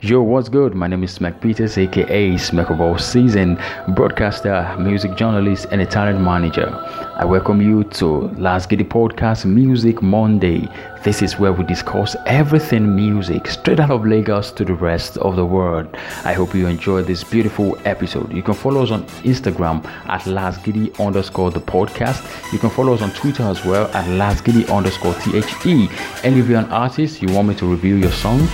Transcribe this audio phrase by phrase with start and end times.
[0.00, 0.76] Yo, what's good?
[0.76, 3.58] My name is Smack Peters, aka Smack of All Season,
[3.96, 6.72] broadcaster, music journalist, and a talent manager.
[7.16, 10.68] I welcome you to Last Giddy Podcast Music Monday.
[11.02, 15.34] This is where we discuss everything music, straight out of Lagos to the rest of
[15.34, 15.88] the world.
[16.24, 18.32] I hope you enjoy this beautiful episode.
[18.32, 22.52] You can follow us on Instagram at Last Giddy underscore the podcast.
[22.52, 25.90] You can follow us on Twitter as well at Last Giddy underscore THE.
[26.22, 28.46] And if you're an artist, you want me to review your song,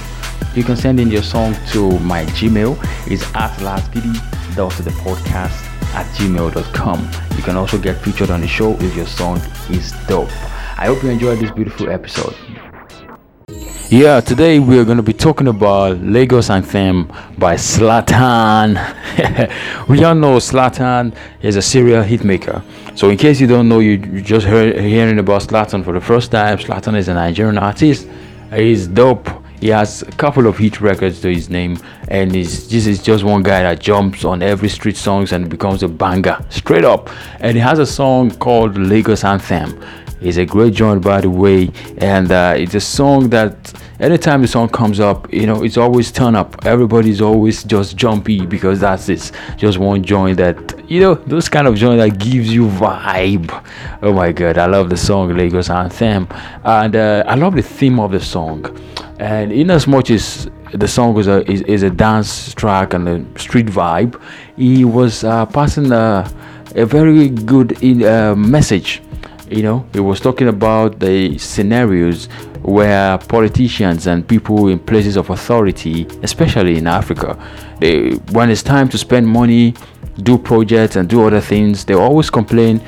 [0.54, 2.76] you can send in your song to my Gmail.
[3.10, 7.10] It's at lastgiddy.thepodcast at gmail.com.
[7.36, 9.40] You can also get featured on the show if your song
[9.70, 10.30] is dope.
[10.76, 12.34] I hope you enjoyed this beautiful episode.
[13.90, 17.06] Yeah, today we are going to be talking about Lagos Anthem
[17.38, 18.74] by Slatan.
[19.88, 22.62] we all know Slatan is a serial hitmaker.
[22.96, 26.32] So, in case you don't know, you just heard hearing about Slatan for the first
[26.32, 26.58] time.
[26.58, 28.08] Slatan is a Nigerian artist.
[28.52, 29.28] He's dope
[29.64, 31.78] he has a couple of hit records to his name,
[32.08, 35.88] and this is just one guy that jumps on every street songs and becomes a
[35.88, 37.08] banger straight up.
[37.40, 39.82] And he has a song called Lagos Anthem.
[40.20, 44.48] It's a great joint, by the way, and uh, it's a song that anytime the
[44.48, 46.66] song comes up, you know, it's always turn up.
[46.66, 49.32] Everybody's always just jumpy because that's it.
[49.56, 53.50] Just one joint that, you know, those kind of joint that gives you vibe.
[54.02, 56.28] Oh my god, I love the song Lagos Anthem,
[56.64, 58.66] and uh, I love the theme of the song
[59.18, 63.08] and in as much as the song was a is, is a dance track and
[63.08, 64.20] a street vibe
[64.56, 66.30] he was uh, passing a,
[66.74, 69.02] a very good in, uh, message.
[69.48, 72.26] You know he was talking about the scenarios
[72.62, 77.36] where politicians and people in places of authority especially in africa
[77.78, 79.74] they when it's time to spend money
[80.22, 82.80] do projects and do other things they always complain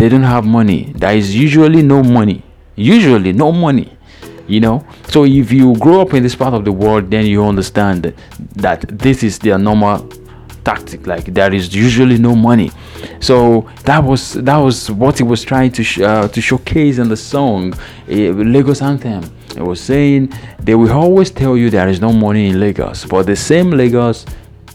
[0.00, 0.92] they don't have money.
[0.96, 2.42] There is usually no money.
[2.74, 3.98] Usually no money
[4.50, 7.44] you know so if you grow up in this part of the world then you
[7.44, 8.12] understand
[8.56, 10.06] that this is their normal
[10.64, 12.70] tactic like there is usually no money
[13.20, 17.08] so that was that was what he was trying to sh- uh, to showcase in
[17.08, 18.14] the song uh,
[18.54, 19.24] lagos anthem
[19.56, 23.24] it was saying they will always tell you there is no money in lagos but
[23.24, 24.26] the same lagos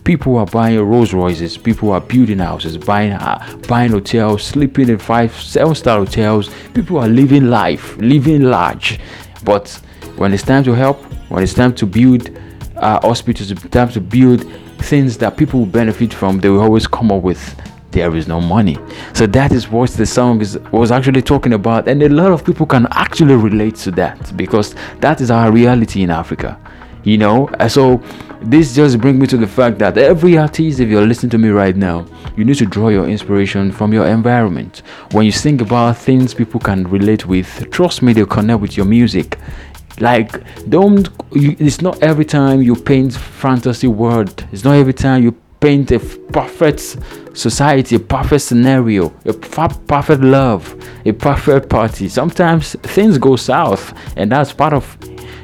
[0.05, 4.99] people are buying Rolls Royces, people are building houses, buying uh, buying hotels, sleeping in
[4.99, 6.49] five, seven star hotels.
[6.73, 8.99] People are living life, living large.
[9.45, 9.69] But
[10.17, 12.29] when it's time to help, when it's time to build
[12.75, 14.45] uh, hospitals, time to build
[14.79, 17.55] things that people will benefit from, they will always come up with
[17.91, 18.77] there is no money.
[19.13, 22.43] So that is what the song is, was actually talking about, and a lot of
[22.43, 26.59] people can actually relate to that because that is our reality in Africa.
[27.05, 28.03] You know, so
[28.45, 31.49] this just brings me to the fact that every artist, if you're listening to me
[31.49, 32.05] right now,
[32.37, 34.83] you need to draw your inspiration from your environment.
[35.11, 38.85] When you think about things people can relate with, trust me, they'll connect with your
[38.85, 39.39] music.
[39.99, 45.23] Like, don't, you, it's not every time you paint fantasy world, it's not every time
[45.23, 46.97] you paint a perfect
[47.33, 50.75] society, a perfect scenario, a perfect love,
[51.05, 52.09] a perfect party.
[52.09, 54.97] Sometimes things go south, and that's part of,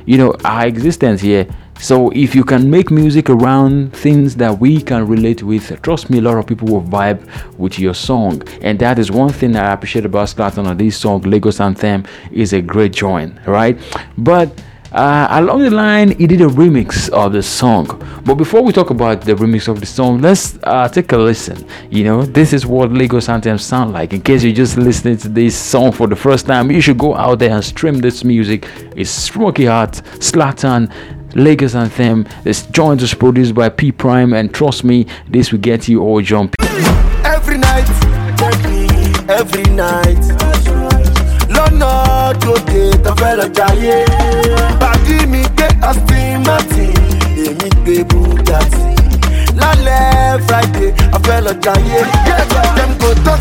[0.05, 1.47] you know, our existence here
[1.81, 6.19] so if you can make music around things that we can relate with, trust me,
[6.19, 7.27] a lot of people will vibe
[7.57, 8.43] with your song.
[8.61, 12.05] And that is one thing that I appreciate about Slatan on this song, Lagos Anthem,
[12.31, 13.79] is a great joint, right?
[14.17, 14.61] But
[14.91, 17.85] uh, along the line, he did a remix of the song.
[18.25, 21.65] But before we talk about the remix of the song, let's uh, take a listen.
[21.89, 24.11] You know, this is what Lagos Anthem sound like.
[24.13, 27.15] In case you're just listening to this song for the first time, you should go
[27.15, 28.67] out there and stream this music.
[28.95, 30.91] It's Smoky Heart, Slatan,
[31.35, 32.27] Lagos Anthem.
[32.43, 36.21] This joint was produced by P Prime, and trust me, this will get you all
[36.21, 36.55] jumping.
[37.23, 37.87] Every night,
[39.29, 40.41] every night.
[42.43, 44.05] tó jayé.
[50.47, 52.01] Friday, a jayé.
[52.99, 53.40] Go talk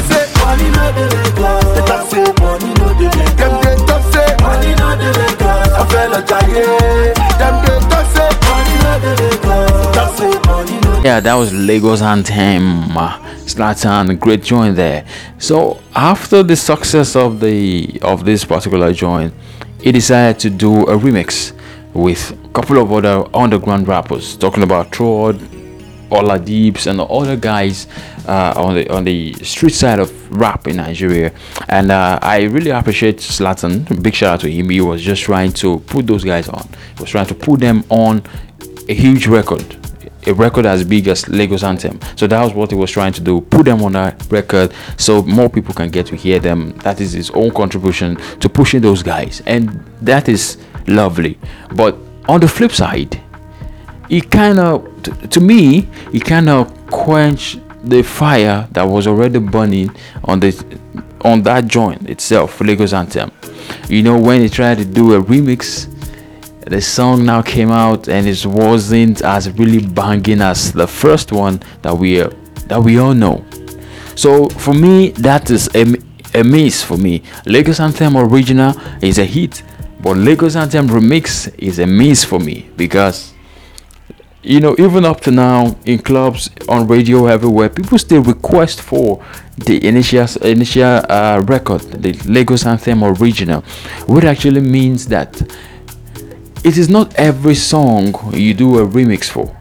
[11.21, 12.85] Yeah, that was Lagos Anthem.
[13.45, 15.05] Slatan, great joint there.
[15.39, 19.35] So after the success of the of this particular joint,
[19.83, 21.53] he decided to do a remix
[21.93, 25.39] with a couple of other underground rappers, talking about Trod,
[26.11, 27.87] Ola Deeps, and the other guys
[28.27, 31.35] uh, on the on the street side of rap in Nigeria.
[31.69, 34.03] And uh, I really appreciate Slatan.
[34.03, 34.71] Big shout out to him.
[34.71, 36.67] He was just trying to put those guys on.
[36.97, 38.23] He was trying to put them on
[38.89, 39.80] a huge record
[40.27, 41.99] a record as big as Lagos Anthem.
[42.17, 43.41] So that was what he was trying to do.
[43.41, 46.71] Put them on a record so more people can get to hear them.
[46.79, 49.43] That is his own contribution to pushing those guys.
[49.47, 51.39] And that is lovely.
[51.75, 51.97] But
[52.29, 53.21] on the flip side,
[54.11, 54.85] it kind of
[55.31, 59.95] to, me it kind of quench the fire that was already burning
[60.25, 60.79] on the
[61.23, 63.31] on that joint itself lagos anthem
[63.89, 65.87] you know when he tried to do a remix
[66.67, 71.61] the song now came out and it wasn't as really banging as the first one
[71.83, 72.19] that we
[72.67, 73.45] that we all know.
[74.15, 75.95] So for me that is a,
[76.39, 77.23] a miss for me.
[77.47, 79.63] Lagos anthem original is a hit
[80.03, 83.35] but lagos anthem remix is a miss for me because
[84.43, 89.23] you know even up to now in clubs on radio everywhere people still request for
[89.67, 93.61] the initial initial uh, record the lagos anthem original
[94.07, 95.43] which actually means that
[96.63, 99.57] it is not every song you do a remix for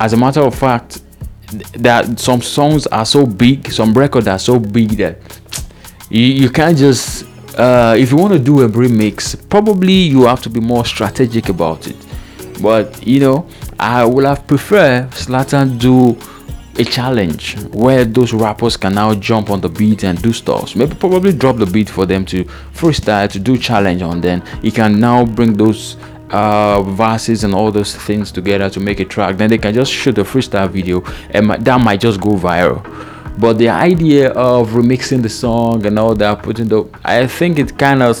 [0.00, 1.02] as a matter of fact
[1.72, 5.18] that some songs are so big some records are so big that
[6.10, 7.26] you, you can't just
[7.58, 11.48] uh, if you want to do a remix probably you have to be more strategic
[11.48, 11.96] about it
[12.60, 16.18] but you know I would have preferred Slatan do
[16.78, 20.76] a challenge where those rappers can now jump on the beat and do stuff.
[20.76, 24.20] Maybe probably drop the beat for them to freestyle to do challenge on.
[24.20, 25.96] Then he can now bring those
[26.30, 29.36] uh, verses and all those things together to make a track.
[29.36, 32.84] Then they can just shoot a freestyle video and that might just go viral.
[33.38, 37.78] But the idea of remixing the song and all that, putting the, I think it
[37.78, 38.16] kind of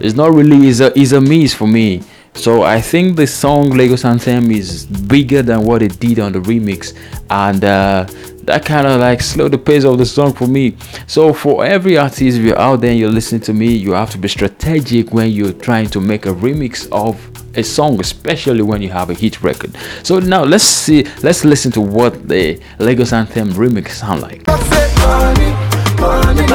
[0.00, 2.02] is not really is a is a miss for me.
[2.34, 6.38] So I think the song Lagos Anthem is bigger than what it did on the
[6.40, 6.96] remix,
[7.30, 8.06] and uh,
[8.48, 10.74] that kind of like slowed the pace of the song for me.
[11.06, 14.10] So for every artist, if you're out there and you're listening to me, you have
[14.10, 17.20] to be strategic when you're trying to make a remix of
[17.56, 19.76] a song, especially when you have a hit record.
[20.02, 24.48] So now let's see, let's listen to what the Lagos Anthem remix sound like.
[24.48, 25.50] Say money,
[26.00, 26.48] money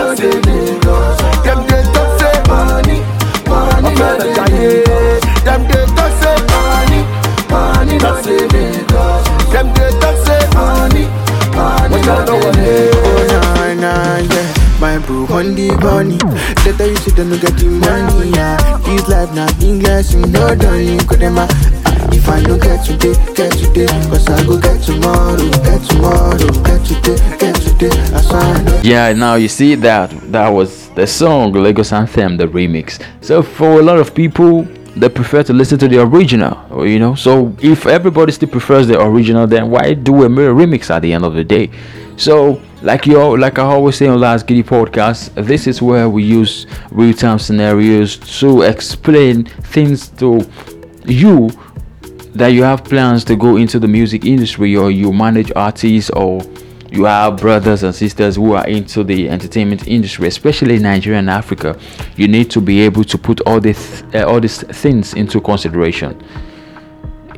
[15.33, 16.17] On the bunny.
[16.77, 18.77] Tell you say they no get the money, yeah.
[18.85, 22.09] This life not English, you know, don't you could them ah, ah.
[22.13, 26.85] if I don't get today, get today, cause I go get tomorrow, get tomorrow, get
[26.85, 28.81] today, get I.
[28.83, 33.03] Yeah, now you see that that was the song Lagos Anthem, the remix.
[33.21, 37.15] So for a lot of people, they prefer to listen to the original, you know.
[37.15, 41.25] So if everybody still prefers the original, then why do a remix at the end
[41.25, 41.71] of the day?
[42.15, 46.23] So like you like I always say on Last Giddy podcast, this is where we
[46.23, 50.47] use real-time scenarios to explain things to
[51.05, 51.49] you
[52.35, 56.41] that you have plans to go into the music industry or you manage artists or
[56.93, 61.29] you have brothers and sisters who are into the entertainment industry, especially in Nigeria and
[61.29, 61.77] Africa,
[62.17, 66.21] you need to be able to put all these uh, all these things into consideration.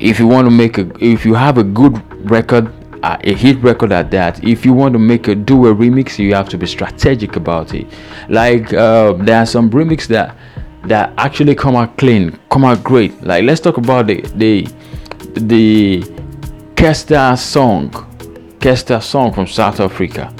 [0.01, 1.95] If you want to make a, if you have a good
[2.29, 2.69] record,
[3.01, 6.19] uh, a hit record at that, if you want to make a do a remix,
[6.19, 7.87] you have to be strategic about it.
[8.27, 10.35] Like uh, there are some remixes that
[10.83, 13.23] that actually come out clean, come out great.
[13.23, 14.67] Like let's talk about the the
[15.35, 16.03] the
[16.75, 18.11] Ke Star song
[18.65, 20.33] Ke Star song from South Africa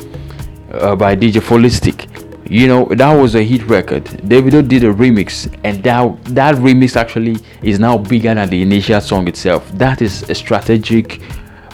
[0.74, 2.08] uh, by DJ Focalistic.
[2.50, 4.06] You know that was a hit record.
[4.06, 9.00] Davido did a remix, and that that remix actually is now bigger than the initial
[9.00, 9.72] song itself.
[9.74, 11.22] That is a strategic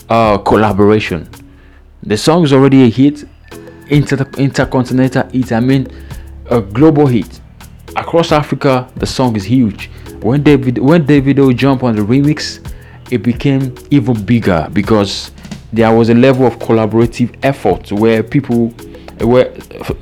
[0.09, 1.29] uh, collaboration.
[2.03, 3.24] The song is already a hit,
[3.88, 5.53] inter- intercontinental hit.
[5.53, 5.88] I mean,
[6.50, 7.39] a global hit
[7.96, 8.91] across Africa.
[8.98, 9.89] The song is huge.
[10.20, 12.60] When David when Davido jumped on the remix,
[13.10, 15.31] it became even bigger because
[15.73, 18.69] there was a level of collaborative effort where people
[19.19, 19.45] where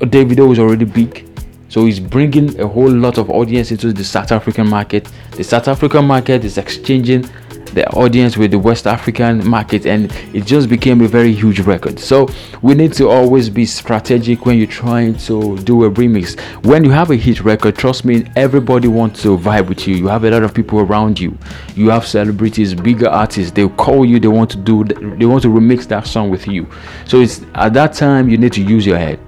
[0.08, 1.26] Davido was already big.
[1.68, 5.08] So he's bringing a whole lot of audience into the South African market.
[5.32, 7.28] The South African market is exchanging
[7.74, 11.98] the audience with the West African market and it just became a very huge record.
[11.98, 12.28] So
[12.62, 16.38] we need to always be strategic when you're trying to do a remix.
[16.64, 19.94] When you have a hit record, trust me, everybody wants to vibe with you.
[19.94, 21.36] You have a lot of people around you.
[21.74, 25.48] You have celebrities, bigger artists, they'll call you, they want to do they want to
[25.48, 26.68] remix that song with you.
[27.06, 29.20] So it's at that time you need to use your head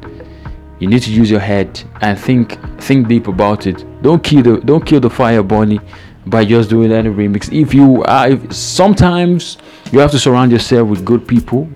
[0.82, 4.60] you need to use your head and think think deep about it don't kill the
[4.62, 5.78] don't kill the fire bunny
[6.26, 7.52] by just doing any remix.
[7.52, 9.58] If you are if sometimes
[9.90, 11.68] you have to surround yourself with good people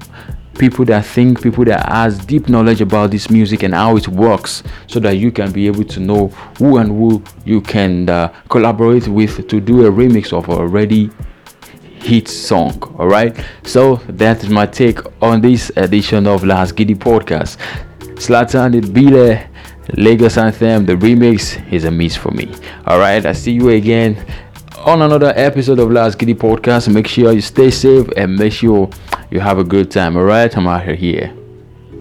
[0.58, 4.62] people that think people that has deep knowledge about this music and how it works
[4.86, 9.06] so that you can be able to know who and who you can uh, collaborate
[9.06, 11.10] with to do a remix of already
[12.00, 16.94] hit song all right so that is my take on this edition of last giddy
[16.94, 17.58] podcast.
[18.16, 19.50] Slatan it be there
[19.94, 22.52] Lagos Anthem, the remix is a miss for me.
[22.86, 24.16] Alright, I see you again
[24.78, 26.92] on another episode of Last Giddy Podcast.
[26.92, 28.90] Make sure you stay safe and make sure
[29.30, 30.16] you have a good time.
[30.16, 31.32] All right, I'm out here.